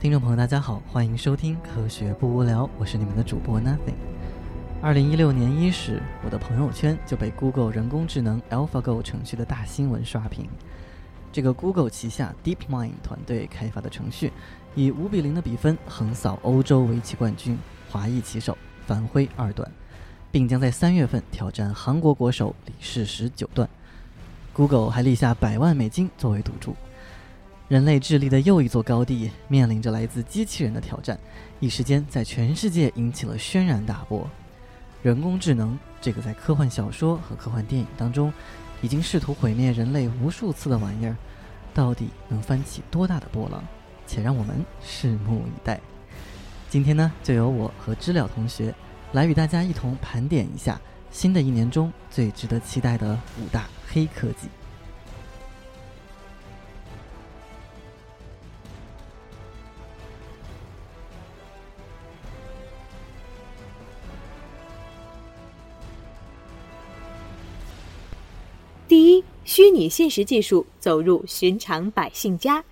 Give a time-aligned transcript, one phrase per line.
[0.00, 3.92] 听众朋友，大家好，欢迎收听《科学不无聊》，我是你们的主播 Nothing。
[4.80, 10.48] 二零一六年伊始，我的朋友圈就被 Google 人工智能 AlphaGo 程序的大新闻刷屏。
[11.30, 14.32] 这个 Google 旗下 DeepMind 团队开发的程序，
[14.74, 17.58] 以五比零的比分横扫欧洲围棋冠军
[17.90, 18.56] 华裔棋手
[18.86, 19.70] 樊辉二段，
[20.32, 23.68] 并将在三月份挑战韩国国手李世石九段。
[24.54, 26.74] Google 还立下百万美金作为赌注。
[27.70, 31.16] 人类智力的又一座高地面临着来自机器人的挑战，
[31.60, 34.28] 一时间在全世界引起了轩然大波。
[35.04, 38.32] 人工智能这个在科幻小说和科幻电影当中
[38.82, 41.16] 已经试图毁灭人类无数次的玩意儿，
[41.72, 43.62] 到底能翻起多大的波浪？
[44.04, 45.80] 且让我们拭目以待。
[46.68, 48.74] 今天呢，就由我和知了同学
[49.12, 50.80] 来与大家一同盘点一下
[51.12, 54.48] 新的一年中最值得期待的五大黑科技。
[69.70, 72.62] 虚拟现实技术走入寻常百姓家。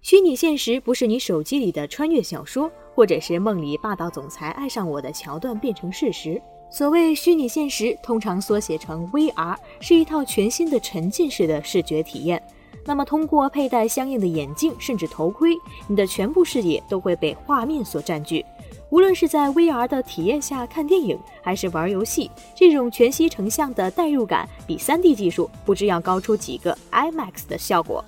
[0.00, 6.40] 虚拟现实不是你手机里的穿越小说，或者是梦里霸道总裁爱上我的桥段变成事实。
[6.70, 12.42] 所谓虚拟现实，通常缩写成 VR，是一套全新的沉浸式的视觉体验。
[12.82, 15.50] 那么，通过佩戴相应的眼镜甚至头盔，
[15.86, 18.42] 你的全部视野都会被画面所占据。
[18.90, 28.02] 无论是在 VR 的体验下看电影，还是玩游戏，这种全息成像的代入感比 3D 技术不知要高出几个 IMAX 的效果。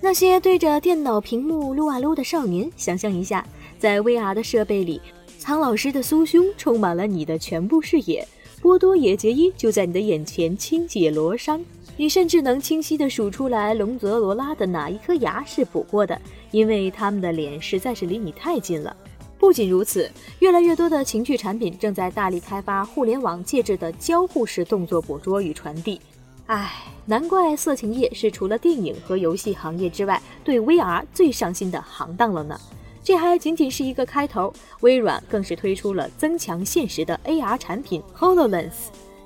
[0.00, 3.44] 那些对着电脑屏幕撸啊撸的少年，想象一下，
[3.78, 5.00] 在 VR 的设备里，
[5.38, 8.26] 苍老师的酥胸充满了你的全部视野，
[8.62, 11.60] 波多野结衣就在你的眼前轻解罗裳，
[11.98, 16.18] 你甚至能清晰地数出来龙泽罗拉的哪一颗牙是补过的，
[16.50, 18.96] 因为他们的脸实在是离你太近了。
[19.38, 20.10] 不仅如此，
[20.40, 26.00] 越来越多的情趣产品正在大力开发互联网介质的交互式动作捕捉与传递。
[26.46, 26.72] 唉，
[27.06, 32.58] 难怪色情业是除了电影和游戏行业之外对 VR 最上心的行当了呢。
[33.04, 38.72] 这还仅仅是一个开头，微软更是推出了增强现实的 AR 产品 HoloLens。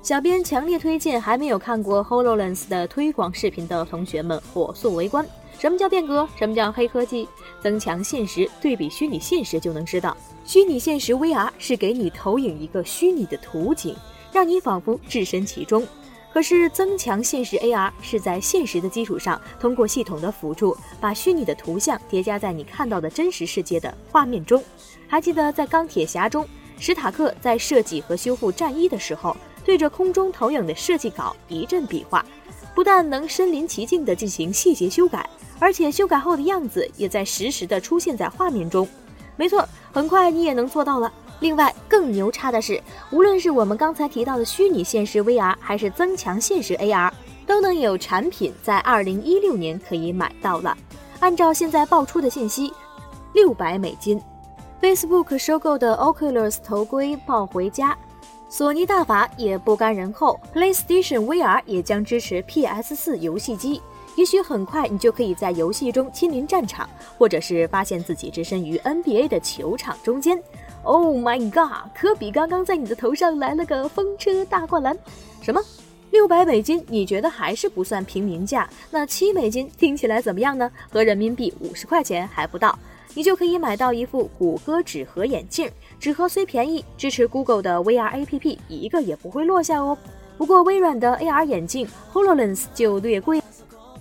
[0.01, 5.25] 小编强烈推荐还没有看过 HoloLens 的推广视频的同学们火速围观。
[5.63, 6.27] 什么叫变革？
[6.35, 7.25] 什么叫黑科技？
[7.61, 10.17] 增强现实对比虚拟现实就能知道。
[10.43, 13.95] 虚拟现实 VR 是给你投影一个虚拟的图景，
[14.33, 15.87] 让你仿佛置身其中。
[16.33, 24.61] 可是增强现实 AR 是在现实的基础上，通过系统的辅助，把虚拟的图像叠加在你看到的真实世界的画面中。
[25.07, 26.45] 还记得在钢铁侠中，
[26.77, 32.25] 史塔克在设计和修复战衣的时候，对着空中投影的设计稿一阵比划，
[32.75, 35.29] 不但能身临其境地进行细节修改。
[35.59, 38.87] 而且修改后的样子也在实时的出现在画面中，
[39.35, 41.11] 没错，很快你也能做到了。
[41.39, 42.81] 另外，更牛叉的是，
[43.11, 47.11] 无论是我们刚才提到的虚拟现实 VR，还是增强现实 AR，
[47.45, 50.77] 都能有产品在二零一六年可以买到了。
[51.19, 52.71] 按照现在爆出的信息，
[53.33, 54.21] 六百美金
[54.81, 57.97] ，Facebook 收购的 Oculus 头盔抱回家，
[58.47, 63.81] 索尼大法也不甘人后，PlayStation VR 也将支持 PS 四游戏机。
[64.15, 66.87] 也许很快你就可以在游戏中亲临战场，
[67.17, 70.41] 或者是发现自己置身于 NBA 的球场中间。
[70.83, 71.89] Oh my god！
[71.95, 74.97] 科比刚刚在你的头上来了个风车大灌篮。
[75.41, 75.61] 什么？
[76.11, 76.85] 六百美金？
[76.87, 78.69] 你觉得还是不算平民价？
[78.91, 80.69] 那七美金听起来怎么样呢？
[80.91, 82.77] 合人民币五十块钱还不到，
[83.15, 85.67] 你就可以买到一副谷歌纸盒眼镜。
[85.99, 89.97] 纸盒虽便宜，支持 Google 的 VR APP 一个也不会落下哦。
[90.37, 93.41] 不过微软的 AR 眼镜 Hololens 就略贵。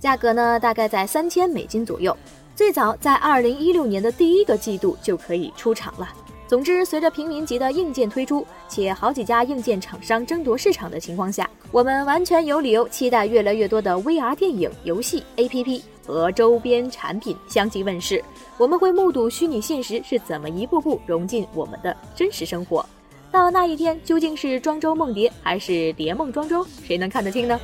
[0.03, 2.15] 价格呢，大概在三千美金左右。
[2.57, 6.09] 最早在二零一六年的第一个季度就可以出厂了。
[6.49, 18.21] 总之，随着平民级的硬件推出，且好几家硬件厂商争夺市场的情况下，我们完全有理由期待越来越多的 VR 电影、游戏、APP 和周边产品相继问世。
[18.59, 22.85] 我们会目睹虚拟现实是怎么一步步融进我们的真实生活。
[23.31, 27.59] 到那一天，究竟是庄周梦蝶还是蝶梦庄周，谁能看得清呢？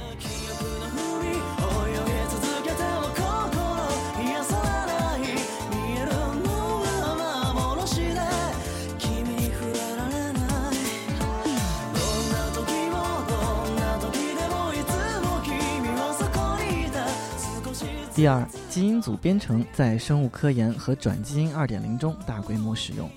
[18.18, 23.08] 第二，基因组编程在生物科研和转基因2.0中大规模使用。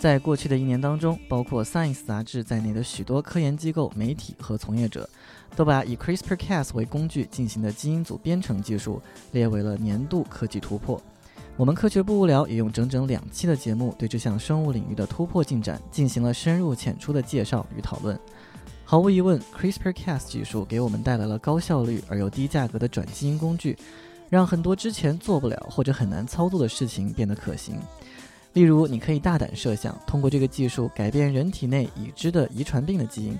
[0.00, 5.08] 在过去的一年当中，包括《Science》杂志在内的许多科研机构、媒体和从业者，
[5.54, 9.00] 都把以 CRISPR-Cas 为工具进行的基因组编程技术
[9.30, 11.00] 列为了年度科技突破。
[11.56, 18.18] 我们科学不无聊也用整整两期的节目，对这项生物领域的突破进展进行了深入浅出的介绍与讨论。
[18.84, 23.78] 毫无疑问，CRISPR-Cas 技术给我们带来了高效率而又低价格的转基因工具，
[24.28, 27.80] 让很多之前做不了或者很难操作的事情变得可行。
[28.52, 33.38] 例如，你可以大胆设想，通过这个技术改变人体内已知的遗传病的基因，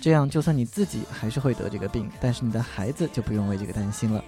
[0.00, 4.22] 这样就算你自己还是会得这个病，但是你的孩子就不用为这个担心了。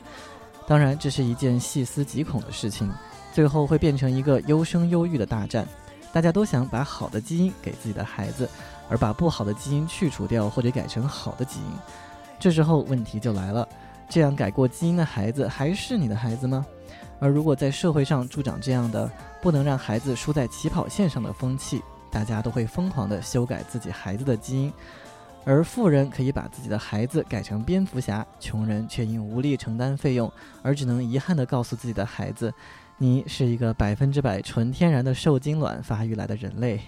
[0.66, 2.90] 当然，这是一件细思极恐的事情。
[3.32, 5.66] 最后会变成一个优生优育的大战，
[6.12, 8.48] 大家都想把好的基因给自己的孩子，
[8.90, 11.66] 而把不好的基因去除掉或者改成好的基因。
[12.38, 13.66] 这时候问题就来了：
[14.12, 16.66] 这样改过基因的孩子还是你的孩子吗？
[17.18, 19.10] 而如果在社会上助长这样的
[19.40, 21.80] 不能让孩子输在起跑线上的风气，
[22.10, 24.70] 大家都会疯狂地修改自己孩子的基因。
[25.46, 30.30] 而富人可以把自己的孩子改成蝙蝠侠，穷人却因无力承担费用
[30.62, 32.52] 而只能遗憾地告诉自己的孩子。
[32.98, 36.78] 你是一个百分之百纯天然的受精卵发育来的人类。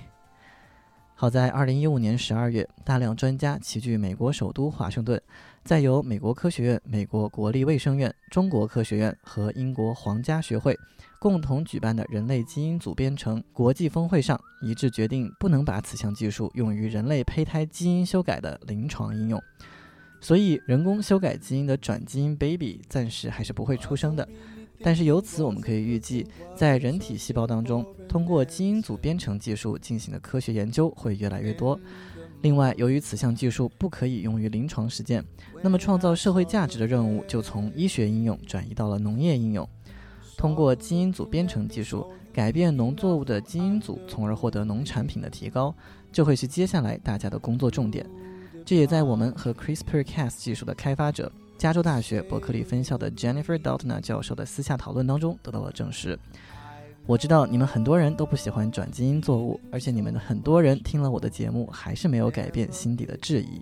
[1.14, 5.18] 好在二零一五年十二月，大量专家齐聚美国首都华盛顿，
[5.64, 10.78] 在由美国科学院、美国国立卫生院、中国科学院和英国皇家学会
[11.18, 19.42] 共同举办的人类基因组编程国际峰会上，一致决定不能把此项技术用于人类胚胎基因修改的临床应用。
[20.20, 24.28] 所以，人工修改基因的转基因 baby 暂时还是不会出生的。
[24.82, 31.80] 但是由此，我们可以预计，在人体细胞当中，通过基因组编程技术进行的科学研究会越来越多。
[32.44, 35.24] 另外，由于此项技术不可以用于临床实践，
[35.62, 39.66] 那么创造社会价值的任务就从医学应用转移到了农业应用。
[40.36, 45.74] 通过基因组编程技术改变农作物的基因组，从而获得农产品的提高，
[46.12, 48.06] 这会是接下来大家的工作重点。
[48.62, 51.32] 这也在我们和 CRISPR-Cas 技术的开发者。
[51.56, 56.18] 加州大学伯克利分校的 Jennifer Doudna 教授的私下讨论当中得到了证实。
[57.06, 63.60] 我知道你们很多人都不喜欢转基因作物，而且你们的很多人听了我的节目还是没有改变心底的质疑。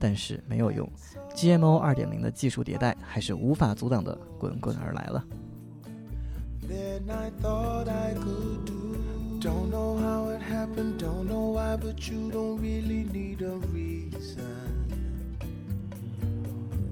[0.00, 0.88] 但是没有用
[1.32, 5.24] ，GMO 2.0的技术迭代还是无法阻挡的滚滚而来了。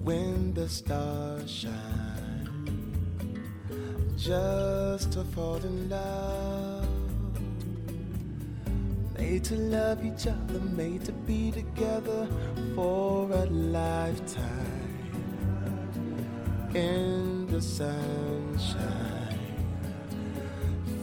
[0.02, 2.09] when the stars shine
[4.19, 6.87] just to fall in love
[9.17, 12.27] made to love each other made to be together
[12.75, 14.45] for a lifetime
[16.73, 19.39] in the sunshine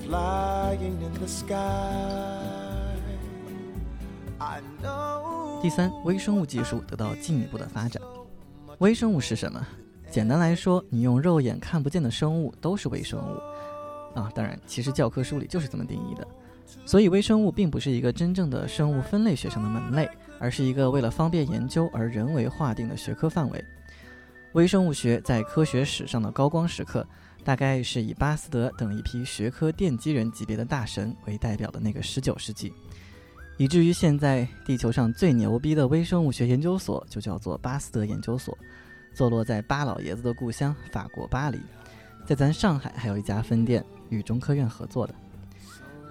[0.04, 1.56] flying in the sky
[4.40, 8.02] i know 第三微生物技术得到进一步的发展
[8.78, 9.64] 微生物是什么？
[10.09, 14.31] 简单来说，你用肉眼看不见的生物都是微生物啊。
[14.33, 16.27] 当然，其实教科书里就是这么定义的。
[16.85, 20.09] 所以，微生物并不是一个真正的生物分类学上的门类，
[20.39, 23.63] 而是一个为了方便研究而人为划定的学科范围。
[24.53, 27.05] 微生物学在科学史上的高光时刻，
[27.43, 32.73] 大概是以巴斯德等一批学科奠基人级别的大神为代表的那个十九世纪。
[33.57, 38.57] 以至于现在，地球上最牛逼的微生物学研究所就叫做巴斯德研究所，
[39.17, 41.59] 坐落在巴老爷子的故乡法国巴黎。
[42.23, 45.15] 在咱上海还有一家分店，与中科院合作的。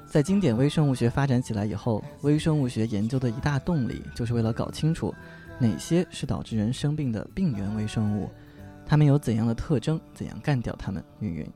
[0.09, 5.15] 在经典微生物学发展起来以后，微生物学研究的一大动力就是为了搞清楚
[5.57, 8.29] 哪些是导致人生病的病原微生物，
[8.85, 11.49] 它们有怎样的特征，怎样干掉它们，云云。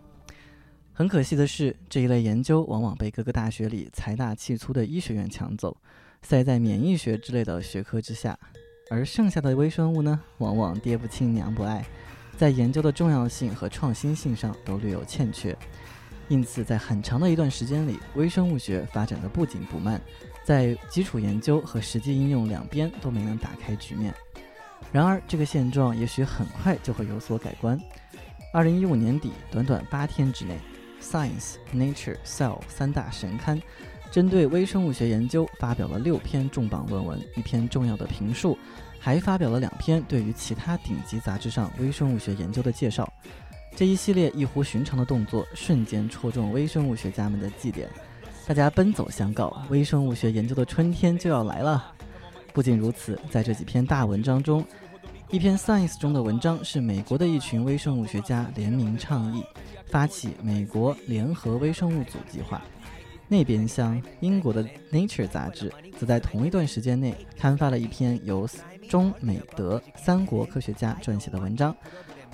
[0.93, 5.77] 很可惜的是，这一类研究往往被各个大学里财大气粗的医学院抢走，
[6.23, 8.39] 塞在免疫学之类的学科之下。
[8.91, 11.87] 而剩下的微生物呢，往往爹不亲娘不爱，
[12.37, 15.57] 在研究的重要性和创新性上都略有欠缺。
[16.27, 20.01] 因此，在很长的一段时间里，微生物学发展的不紧不慢，
[20.45, 24.13] 在基础研究和实际应用两边都没能打开局面。
[24.91, 27.81] 然而，这个现状也许很快就会有所改观。
[28.53, 30.59] 二零一五年底，短短八天之内。
[31.01, 33.59] Science、Nature、Cell 三大神刊，
[34.11, 38.59] 针对微生物学研究发表了六篇重磅论文，一篇重要的评述，
[38.99, 43.11] 还发表了两篇对于其他顶级杂志上微生物学研究的介绍。
[43.77, 47.89] 这一系列异乎寻常的动作，瞬间戳中微生物学家们的祭点，
[48.49, 51.93] 大家奔走相告：微生物学研究的春天就要来了。
[52.53, 54.65] 不仅如此，在这几篇大文章中，
[55.31, 59.45] 一篇 Science 中的文章是美国的一群微生物学家联名倡议。
[59.87, 62.63] 发起美国联合微生物组计划，
[63.31, 68.45] 那边厢英国的 Nature 杂志则在同一段时间内刊发了一篇由
[68.89, 71.73] 中美德三国科学家撰写的文章，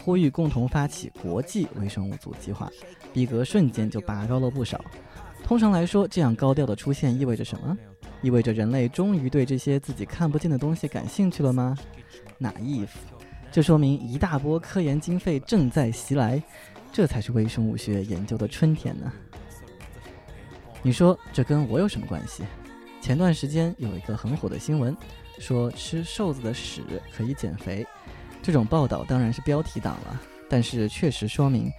[0.02, 2.70] 呼吁共同发起国际微生物组计划，
[3.12, 4.82] 逼格瞬间就拔高了不少。
[5.44, 7.76] 通常来说，这样高调的出现意味着什么？
[8.22, 11.76] 意味着人类终于对这些自己看不见的东西感兴趣了吗
[12.40, 12.88] ？？Naive，？
[13.52, 16.42] 这说明一大波科研经费正在袭来，
[16.90, 19.12] 这才是微生物学研究的春天呢。
[20.82, 22.44] 你说这跟我有什么关系？
[23.00, 24.96] 前段时间有一个很火的新闻，
[25.38, 26.82] 说吃瘦子的屎
[27.16, 27.86] 可以减肥。
[28.42, 31.70] 这种报道当然是标题党了，但是确实说明，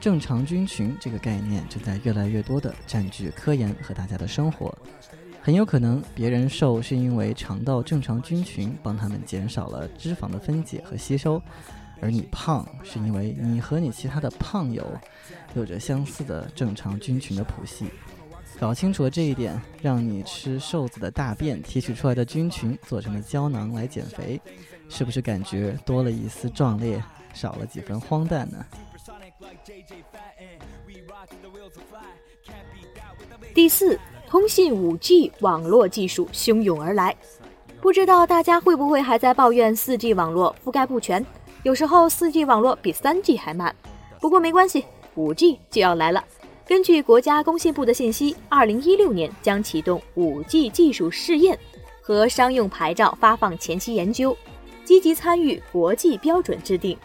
[0.00, 4.76] 正常菌群这个概念正在越来越多的占据科研和大家的生活。
[5.40, 11.40] 很有可能别人瘦是因为肠道正常菌群帮他们减少了脂肪的分解和吸收，
[12.00, 14.84] 而你胖是因为你和你其他的胖友
[15.54, 17.86] 有着相似的正常菌群的谱系。
[18.58, 24.40] 搞清楚了这一点，让你吃瘦子的大便提取出来的菌群做成了胶囊来减肥，
[24.88, 27.02] 是不是感觉多了一丝壮烈，
[27.34, 28.64] 少了几分荒诞呢？
[33.54, 37.14] 第四，通信 5G 网络技术汹涌而来，
[37.80, 41.24] 不知道大家会不会还在抱怨 4G 网络覆盖不全，
[41.62, 43.74] 有时候 4G 网络比 3G 还慢。
[44.18, 46.24] 不过没关系，5G 就要来了。
[46.68, 51.56] 根据国家工信部的信息，二零一六年将启动五 G 技术试验
[52.02, 54.36] 和商用牌照发放前期研究，
[54.84, 56.98] 积极参与国际标准制定。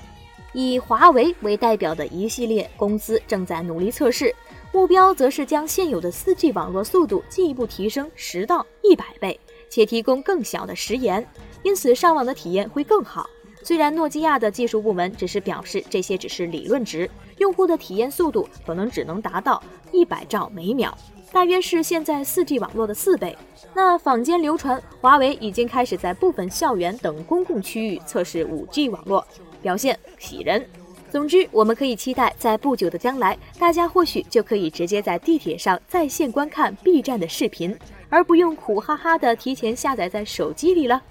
[0.54, 4.36] 以华为为代表的一系列公司正在努力测试，
[4.72, 9.40] 目标则是将现有的四 G 网络速度进一步提升十到一百倍，
[9.70, 11.24] 且提供更小的时延，
[11.62, 13.30] 因此上网的体验会更好。
[13.64, 20.98] 虽然诺基亚的技术部门只是表示这些只是理论值，用户的体验速度可能只能达到一百兆每秒，
[21.32, 23.38] 大约是现在四 G 网络的四倍。
[23.74, 29.26] 那坊间流传，华为已经开始在部分校园等公共区域测试五 G 网络，
[29.62, 30.66] 表现喜人。
[31.10, 37.78] 总之，我们可以期待，在不久的将来，大家或许就可以直接在地铁上在线观看 B 站的视频，
[38.10, 41.02] 而不用苦哈哈的提前下载在手机里了。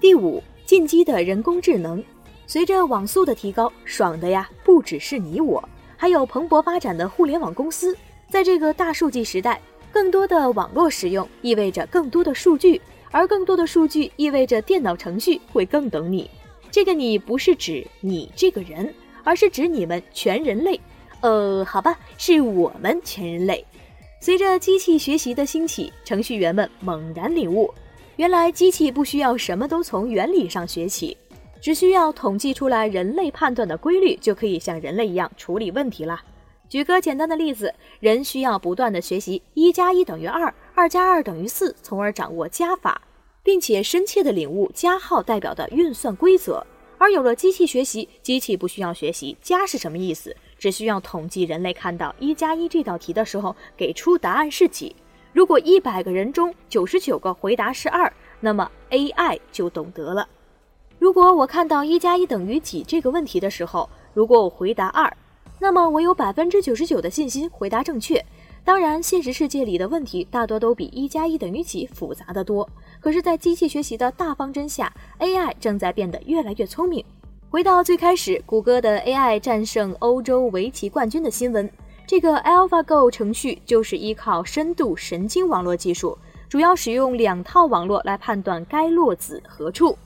[0.00, 2.02] 第五，进击的人工智能。
[2.48, 7.96] 随着网速的提高，爽的呀不只是你我，还有蓬勃发展的互联网公司。
[8.28, 9.60] 在这个大数据时代，
[9.92, 12.80] 更多的网络使用意味着更多的数据。
[13.10, 16.30] 而更多的数据意味着电脑程序会更懂你。
[16.70, 18.94] 这个你不是指你这个人，
[19.24, 20.80] 而是指你们全人类。
[21.20, 23.64] 呃，好吧，是我们全人类。
[24.20, 27.72] 随着机器学习的兴起，程序员们猛然领悟，
[28.16, 31.16] 原来机器不需要什么都从原理上学起，
[31.60, 36.20] 只需要统计出来人类判断的规律，就可以像人类一样处理问题了。
[36.68, 43.00] 举个简单的例子，人需要不断的学习一加一等于二，二加二等于四，从而掌握加法，
[43.48, 46.62] 并且深切的领悟加号代表的运算规则。
[46.98, 54.94] 而有了机器学习，机器不需要学习加是什么意思，只需要统计人类看到一加一这道题的时候给出答案是几。
[55.32, 60.28] 如果一百个人中九十九个回答是二，那么 AI 就懂得了。
[60.98, 65.10] 如果我看到一加一等于几这个问题的时候，如果我回答二。
[65.58, 68.22] 那么我有百分之九十九的信心回答正确。
[68.62, 72.68] 当然，现实世界里的问题大多都比一加一等于几复杂的多。
[73.00, 77.04] 可是，在机器学习的大方针下，AI 正在变得越来越聪明。
[77.48, 81.70] 回到最开始，谷歌的 AI 战胜欧洲围棋冠军的新闻，
[82.06, 89.96] 这个 AlphaGo 程序就是依靠深度神经网络技术，主要使用两套网络来判断该落子何处。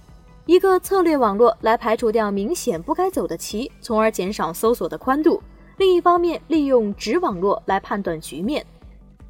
[0.47, 5.41] 一个策略网络来排除掉明显不该走的棋，从而减少搜索的宽度；
[5.79, 8.65] 另一方面，利用直网络来判断局面。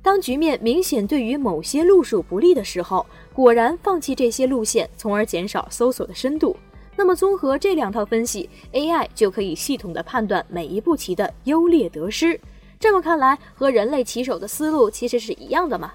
[0.03, 6.57] 当局面明显对于某些路数不利的时候，果然放弃这些路线，从而减少搜索的深度。
[6.97, 12.39] 那么，综合这两套分析，AI 就可以系统的判断每一步棋的优劣得失。
[12.81, 15.93] 这么看来，和人类棋手的思路其实是一样的嘛？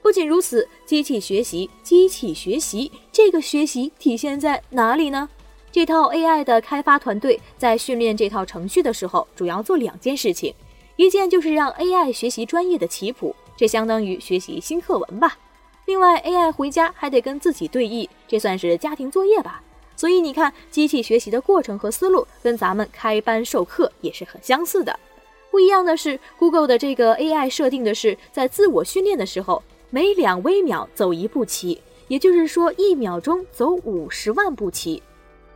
[0.00, 5.28] 不仅如此，机器学习，机器学习，这个学习体现在哪里呢？
[5.72, 10.54] 这套 AI 的开发团队在训练这套程序的时候，主要做两件事情，
[10.96, 15.36] 一件就是让 AI 学习专业的棋谱，这相当于学习新课文吧。
[15.84, 19.60] 另外，AI 回家还得跟自己对弈，这算是家庭作业吧。
[19.96, 24.96] 所以你看，机器学习的过程和思路跟咱们开班授课也是很相似的。
[25.50, 29.62] 不一样的是，Google 的这个 AI 设定的是在自我训练的时候。
[29.90, 35.02] 每两微秒走一步棋，也就是说一秒钟走五十万步棋。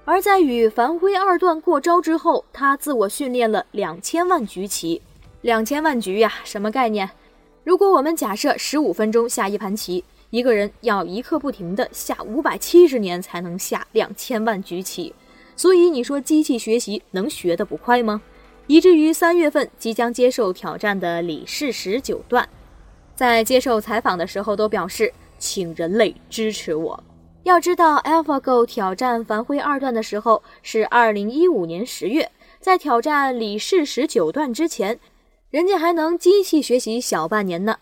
[0.06, 5.02] 而在与樊辉二段过招之后，他自我训练了两千万局棋。
[5.42, 7.10] 两千万局呀，什么概念？
[7.64, 15.14] 如果我们假设十五分钟下一盘棋，一个人要一刻不停的下五百七十年才能下两千万局棋。
[15.54, 18.20] 所以你说机器学习能学得不快吗？
[18.66, 22.48] 以至于三月份即将接受挑战的李世石九段，
[23.14, 27.04] 在接受采访的时候都表示，请人类支持我。
[27.44, 34.98] 要知道，AlphaGo 挑战樊辉二段的时候是二零一五年十月，在挑战李世石九段之前，
[35.52, 37.76] 人家还能机器学习小半年呢。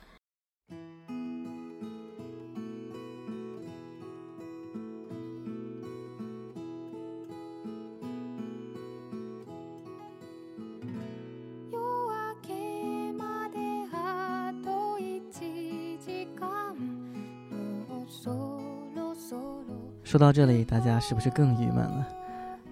[20.02, 22.08] 说到这里，大家是不是更郁闷了？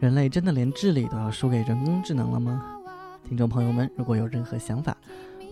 [0.00, 2.77] 人类真的连智力都要输给人工智能了吗？
[3.28, 4.96] 听众朋友们，如果有任何想法，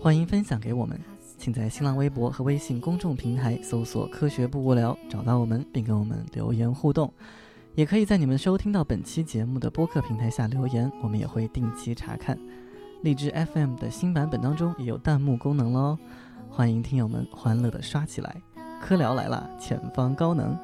[0.01, 0.99] 欢迎分享给我们，
[1.37, 7.13] 请在新浪微博和微信公众平台搜索“科学不无聊”找到我们，并跟我们留言互动。
[7.75, 12.35] 也可以在你们收听到本期节目的播客平台下留言，我们也会定期查看。
[13.03, 15.99] 荔枝 FM 的新版本当中也有弹幕功能喽，
[16.49, 18.41] 欢迎听友们欢乐的刷起来。
[18.81, 20.57] 科聊来了，前方高能。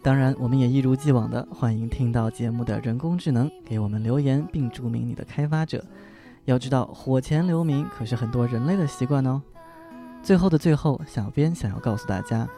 [0.00, 5.84] 当然，我们也一如既往的欢迎听到节目的人工智能给我们留言，并注明你的开发者。
[6.46, 9.40] 要知道，火前留名可是很多人类的习惯哦。
[10.22, 12.48] 最后的最后，小编想要告诉大家，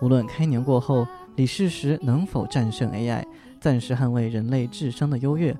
[0.00, 3.24] 无论开年过后李世石能否战胜 AI，
[3.60, 5.56] 暂时捍卫人类智商的优越，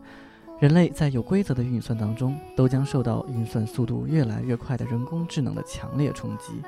[0.60, 6.62] 人类在有规则的运算当中，都将受到运算速度越来越快的人工智能的强烈冲击。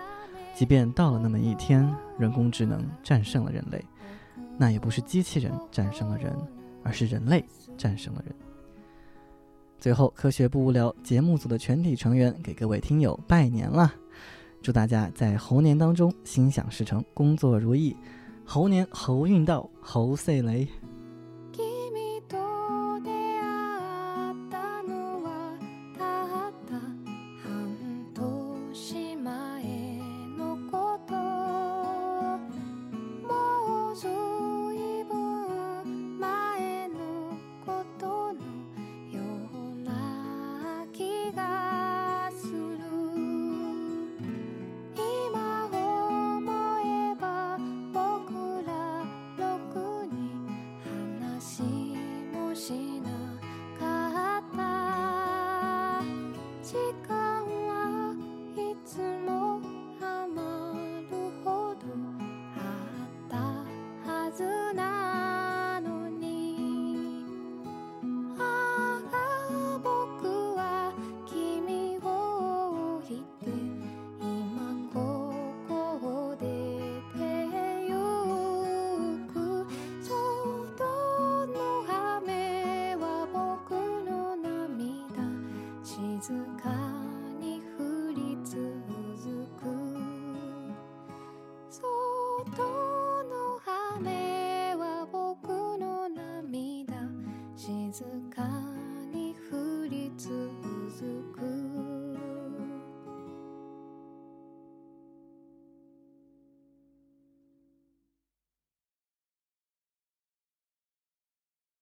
[0.55, 1.88] 即便到了那么一天，
[2.19, 3.85] 人工智能战胜了人类。
[4.59, 6.37] 那也不是机器人战胜了人，
[6.82, 7.45] 而是人类
[7.78, 8.35] 战胜了人。
[9.80, 13.90] 最后，科学不无聊节目组的全体成员给各位听友拜年了，
[14.60, 17.97] 祝大家在猴年当中心想事成，工作如意，
[18.45, 20.69] 猴年猴运到，猴岁雷。